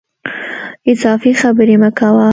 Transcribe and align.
اضافي 0.91 1.31
خبري 1.41 1.75
مه 1.81 1.89
کوه! 1.99 2.27